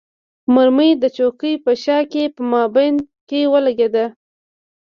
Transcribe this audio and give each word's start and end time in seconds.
مرمۍ 0.53 0.91
د 1.01 1.03
چوکۍ 1.17 1.53
په 1.63 1.71
شا 1.83 1.99
کې 2.11 2.23
په 2.35 2.41
مابین 2.53 2.95
کې 3.29 3.39
ولګېده. 3.51 4.05